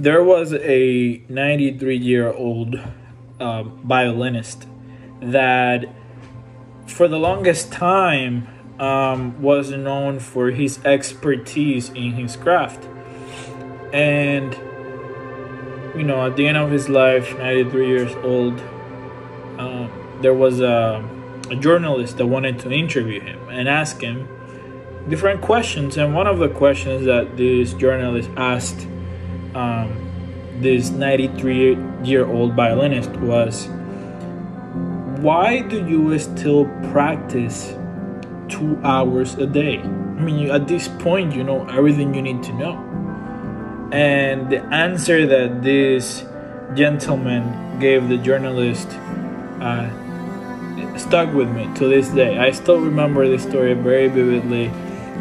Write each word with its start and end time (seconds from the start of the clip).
there 0.00 0.24
was 0.24 0.54
a 0.54 1.22
93 1.28 1.98
year 1.98 2.32
old 2.32 2.80
uh, 3.38 3.62
violinist 3.62 4.66
that 5.20 5.84
for 6.86 7.06
the 7.06 7.18
longest 7.18 7.70
time 7.70 8.48
um, 8.78 9.40
was 9.42 9.70
known 9.72 10.18
for 10.18 10.52
his 10.52 10.82
expertise 10.86 11.90
in 11.90 12.12
his 12.12 12.34
craft. 12.36 12.88
And 13.92 14.54
you 15.94 16.02
know 16.02 16.26
at 16.26 16.36
the 16.36 16.46
end 16.48 16.56
of 16.56 16.70
his 16.70 16.88
life 16.88 17.36
93 17.36 17.86
years 17.86 18.14
old 18.24 18.58
um, 19.58 19.90
there 20.22 20.32
was 20.32 20.60
a, 20.60 21.06
a 21.50 21.56
journalist 21.56 22.16
that 22.16 22.26
wanted 22.26 22.58
to 22.60 22.70
interview 22.70 23.20
him 23.20 23.38
and 23.50 23.68
ask 23.68 24.00
him 24.00 24.26
different 25.10 25.42
questions. 25.42 25.98
And 25.98 26.14
one 26.14 26.26
of 26.26 26.38
the 26.38 26.48
questions 26.48 27.04
that 27.04 27.36
this 27.36 27.74
journalist 27.74 28.30
asked 28.38 28.86
um, 29.54 30.10
this 30.60 30.90
93 30.90 31.78
year 32.04 32.26
old 32.26 32.54
violinist 32.54 33.10
was 33.16 33.68
why 35.20 35.60
do 35.60 35.86
you 35.86 36.18
still 36.18 36.64
practice 36.92 37.74
two 38.48 38.78
hours 38.82 39.34
a 39.34 39.46
day? 39.46 39.78
I 39.78 40.22
mean 40.22 40.50
at 40.50 40.68
this 40.68 40.88
point 40.88 41.34
you 41.34 41.44
know 41.44 41.66
everything 41.68 42.14
you 42.14 42.22
need 42.22 42.42
to 42.44 42.52
know. 42.54 42.86
And 43.92 44.50
the 44.50 44.62
answer 44.72 45.26
that 45.26 45.62
this 45.62 46.24
gentleman 46.74 47.78
gave 47.80 48.08
the 48.08 48.18
journalist 48.18 48.88
uh, 49.60 49.90
stuck 50.96 51.34
with 51.34 51.48
me 51.50 51.68
to 51.74 51.88
this 51.88 52.08
day. 52.08 52.38
I 52.38 52.52
still 52.52 52.78
remember 52.78 53.28
this 53.28 53.42
story 53.42 53.74
very 53.74 54.08
vividly. 54.08 54.68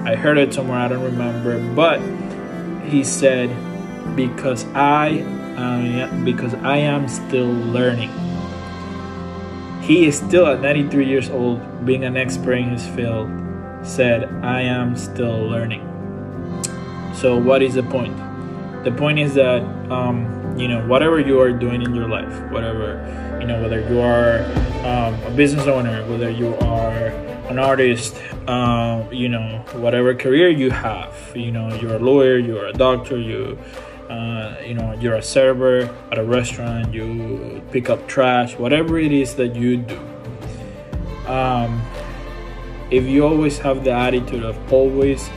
I 0.05 0.15
heard 0.15 0.37
it 0.37 0.53
somewhere 0.53 0.77
i 0.77 0.87
don't 0.87 1.03
remember 1.03 1.59
but 1.75 1.99
he 2.85 3.03
said 3.03 3.49
because 4.27 4.65
I 4.75 5.23
because 6.25 6.53
I 6.55 6.77
am 6.77 7.07
still 7.07 7.51
learning. 7.51 8.11
He 9.81 10.05
is 10.05 10.17
still 10.17 10.45
at 10.45 10.61
93 10.61 11.07
years 11.07 11.29
old, 11.29 11.85
being 11.85 12.03
an 12.03 12.17
expert 12.17 12.53
in 12.53 12.69
his 12.69 12.85
field, 12.89 13.29
said, 13.81 14.25
I 14.43 14.61
am 14.61 14.95
still 14.95 15.47
learning. 15.47 15.83
So, 17.15 17.37
what 17.37 17.61
is 17.61 17.73
the 17.75 17.83
point? 17.83 18.15
The 18.83 18.91
point 18.91 19.19
is 19.19 19.33
that, 19.33 19.63
um, 19.89 20.57
you 20.57 20.67
know, 20.67 20.85
whatever 20.87 21.19
you 21.19 21.39
are 21.39 21.51
doing 21.51 21.81
in 21.81 21.95
your 21.95 22.07
life, 22.07 22.33
whatever, 22.51 22.99
you 23.41 23.47
know, 23.47 23.61
whether 23.61 23.79
you 23.89 23.99
are 23.99 24.43
um, 24.85 25.15
a 25.23 25.31
business 25.35 25.65
owner, 25.65 26.05
whether 26.07 26.29
you 26.29 26.55
are 26.57 27.07
an 27.49 27.57
artist, 27.57 28.21
uh, 28.47 29.03
you 29.11 29.27
know, 29.27 29.65
whatever 29.73 30.13
career 30.13 30.49
you 30.49 30.69
have, 30.69 31.15
you 31.35 31.51
know, 31.51 31.73
you're 31.75 31.95
a 31.95 31.99
lawyer, 31.99 32.37
you're 32.37 32.67
a 32.67 32.73
doctor, 32.73 33.17
you 33.17 33.57
uh, 34.09 34.55
you 34.65 34.73
know 34.73 34.93
you're 34.99 35.15
a 35.15 35.21
server 35.21 35.83
at 36.11 36.17
a 36.17 36.23
restaurant 36.23 36.93
you 36.93 37.61
pick 37.71 37.89
up 37.89 38.07
trash 38.07 38.57
whatever 38.57 38.97
it 38.97 39.11
is 39.11 39.35
that 39.35 39.55
you 39.55 39.77
do. 39.77 39.99
Um, 41.27 41.81
if 42.89 43.03
you 43.05 43.23
always 43.23 43.59
have 43.59 43.83
the 43.83 43.91
attitude 43.91 44.43
of 44.43 44.73
always 44.73 45.29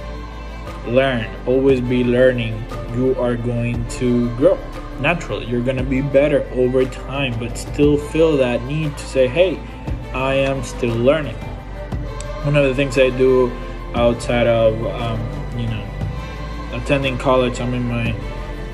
learn 0.87 1.29
always 1.47 1.81
be 1.81 2.03
learning 2.03 2.65
you 2.95 3.15
are 3.21 3.37
going 3.37 3.87
to 3.89 4.35
grow 4.37 4.59
naturally. 5.01 5.47
You're 5.47 5.63
going 5.63 5.77
to 5.77 5.83
be 5.83 6.01
better 6.01 6.43
over 6.53 6.85
time 6.85 7.39
but 7.39 7.59
still 7.59 7.99
feel 7.99 8.37
that 8.39 8.63
need 8.65 8.97
to 8.97 9.05
say 9.05 9.29
hey 9.29 9.61
i 10.15 10.35
am 10.35 10.63
still 10.65 10.95
learning. 10.95 11.37
One 12.45 12.57
of 12.57 12.65
the 12.65 12.75
things 12.75 12.97
i 12.99 13.11
do 13.11 13.53
outside 13.95 14.47
of 14.47 14.75
um, 14.87 15.21
you 15.59 15.67
know 15.67 15.87
attending 16.73 17.19
college 17.19 17.61
i'm 17.61 17.75
in 17.75 17.87
my 17.87 18.15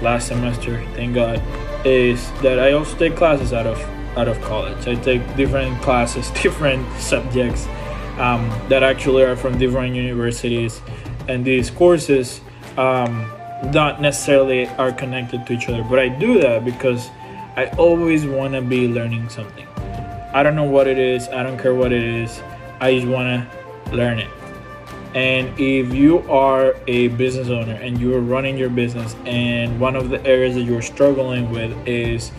last 0.02 0.28
semester, 0.28 0.84
thank 0.94 1.14
God, 1.14 1.42
is 1.84 2.30
that 2.42 2.58
I 2.58 2.72
also 2.72 2.96
take 2.96 3.16
classes 3.16 3.52
out 3.52 3.66
of 3.66 3.78
out 4.16 4.28
of 4.28 4.40
college. 4.42 4.88
I 4.88 4.96
take 4.96 5.22
different 5.36 5.80
classes, 5.80 6.30
different 6.42 6.86
subjects 6.98 7.66
um, 8.18 8.50
that 8.68 8.82
actually 8.82 9.22
are 9.22 9.36
from 9.36 9.58
different 9.58 9.94
universities, 9.94 10.80
and 11.28 11.44
these 11.44 11.70
courses 11.70 12.40
um, 12.76 13.30
not 13.72 14.00
necessarily 14.00 14.66
are 14.66 14.92
connected 14.92 15.46
to 15.46 15.52
each 15.52 15.68
other. 15.68 15.84
But 15.84 15.98
I 15.98 16.08
do 16.08 16.40
that 16.40 16.64
because 16.64 17.10
I 17.56 17.66
always 17.78 18.26
want 18.26 18.54
to 18.54 18.62
be 18.62 18.88
learning 18.88 19.28
something. 19.28 19.66
I 20.32 20.42
don't 20.42 20.56
know 20.56 20.64
what 20.64 20.86
it 20.86 20.98
is. 20.98 21.28
I 21.28 21.42
don't 21.42 21.58
care 21.58 21.74
what 21.74 21.92
it 21.92 22.04
is. 22.04 22.40
I 22.80 22.94
just 22.94 23.06
want 23.06 23.50
to 23.88 23.96
learn 23.96 24.18
it. 24.18 24.37
And 25.14 25.58
if 25.58 25.94
you 25.94 26.18
are 26.30 26.74
a 26.86 27.08
business 27.08 27.48
owner 27.48 27.74
and 27.74 27.98
you're 27.98 28.20
running 28.20 28.58
your 28.58 28.68
business, 28.68 29.16
and 29.24 29.80
one 29.80 29.96
of 29.96 30.10
the 30.10 30.24
areas 30.26 30.54
that 30.54 30.62
you're 30.62 30.82
struggling 30.82 31.50
with 31.50 31.74
is 31.86 32.30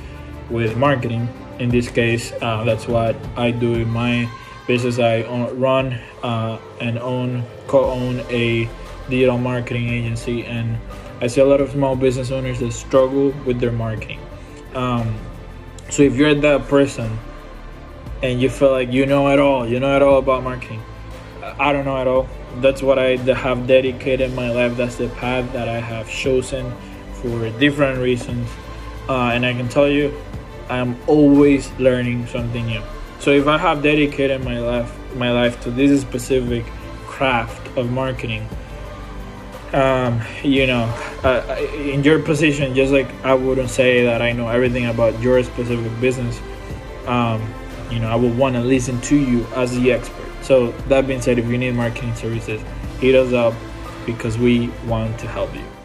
with 0.49 0.77
marketing, 0.77 1.27
in 1.59 1.69
this 1.69 1.89
case, 1.89 2.31
uh, 2.41 2.63
that's 2.63 2.87
what 2.87 3.15
I 3.35 3.51
do 3.51 3.73
in 3.73 3.89
my 3.89 4.29
business. 4.67 4.99
I 4.99 5.23
own, 5.23 5.59
run 5.59 5.99
uh, 6.23 6.59
and 6.79 6.97
own, 6.99 7.43
co-own 7.67 8.19
a 8.29 8.69
digital 9.09 9.37
marketing 9.37 9.89
agency, 9.89 10.45
and 10.45 10.77
I 11.21 11.27
see 11.27 11.41
a 11.41 11.45
lot 11.45 11.59
of 11.59 11.71
small 11.71 11.95
business 11.95 12.31
owners 12.31 12.59
that 12.59 12.71
struggle 12.71 13.31
with 13.45 13.59
their 13.59 13.71
marketing. 13.71 14.19
Um, 14.73 15.17
so 15.89 16.03
if 16.03 16.15
you're 16.15 16.35
that 16.35 16.67
person 16.67 17.17
and 18.21 18.39
you 18.39 18.49
feel 18.49 18.71
like 18.71 18.91
you 18.91 19.05
know 19.05 19.27
it 19.29 19.39
all, 19.39 19.67
you 19.67 19.79
know 19.79 19.95
it 19.95 20.01
all 20.01 20.19
about 20.19 20.43
marketing, 20.43 20.81
I 21.59 21.73
don't 21.73 21.85
know 21.85 21.97
at 21.97 22.07
all 22.07 22.27
that's 22.55 22.81
what 22.81 22.99
I 22.99 23.15
have 23.17 23.67
dedicated 23.67 24.33
my 24.33 24.49
life. 24.51 24.75
That's 24.75 24.95
the 24.95 25.09
path 25.09 25.51
that 25.53 25.69
I 25.69 25.79
have 25.79 26.09
chosen 26.09 26.73
for 27.13 27.49
different 27.59 27.99
reasons. 27.99 28.49
Uh, 29.07 29.31
and 29.33 29.45
I 29.45 29.53
can 29.53 29.69
tell 29.69 29.87
you, 29.87 30.15
I'm 30.69 30.97
always 31.07 31.71
learning 31.73 32.27
something 32.27 32.65
new. 32.65 32.81
So 33.19 33.31
if 33.31 33.47
I 33.47 33.57
have 33.57 33.81
dedicated 33.81 34.43
my 34.43 34.59
life, 34.59 34.95
my 35.15 35.31
life 35.31 35.61
to 35.61 35.71
this 35.71 36.01
specific 36.01 36.65
craft 37.05 37.77
of 37.77 37.91
marketing, 37.91 38.47
um, 39.73 40.21
you 40.43 40.67
know, 40.67 40.83
uh, 41.23 41.57
in 41.75 42.03
your 42.03 42.19
position, 42.21 42.73
just 42.75 42.91
like 42.91 43.07
I 43.23 43.33
wouldn't 43.33 43.69
say 43.69 44.03
that 44.03 44.21
I 44.21 44.31
know 44.31 44.47
everything 44.47 44.87
about 44.87 45.19
your 45.21 45.43
specific 45.43 45.99
business. 45.99 46.39
Um, 47.07 47.53
you 47.91 47.99
know, 47.99 48.09
I 48.09 48.15
would 48.15 48.37
want 48.37 48.55
to 48.55 48.61
listen 48.61 49.01
to 49.01 49.15
you 49.15 49.45
as 49.55 49.75
the 49.75 49.91
expert. 49.91 50.28
So 50.41 50.71
that 50.87 51.07
being 51.07 51.21
said, 51.21 51.37
if 51.39 51.45
you 51.45 51.57
need 51.57 51.75
marketing 51.75 52.15
services, 52.15 52.61
hit 52.99 53.15
us 53.15 53.33
up 53.33 53.53
because 54.05 54.37
we 54.37 54.69
want 54.85 55.19
to 55.19 55.27
help 55.27 55.53
you. 55.55 55.78